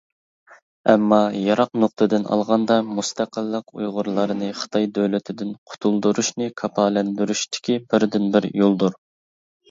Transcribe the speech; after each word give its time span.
ئەمما، 0.91 1.17
يىراق 1.39 1.73
نۇقتىدىن 1.81 2.23
ئالغاندا، 2.35 2.77
مۇستەقىللىق 2.99 3.75
ئۇيغۇرلارنى 3.79 4.49
خىتاي 4.61 4.87
دۆلىتىدىن 4.95 5.51
قۇتۇلدۇرۇشنى 5.73 6.47
كاپالەتلەندۈرۈشتىكى 6.63 7.77
بىردىنبىر 7.93 8.49
يولدۇر. 8.63 8.97